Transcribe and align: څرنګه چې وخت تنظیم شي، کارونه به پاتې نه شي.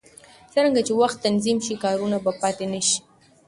څرنګه 0.53 0.81
چې 0.87 0.93
وخت 1.01 1.17
تنظیم 1.25 1.57
شي، 1.65 1.75
کارونه 1.83 2.17
به 2.23 2.31
پاتې 2.41 2.65
نه 2.73 2.79
شي. 2.87 2.97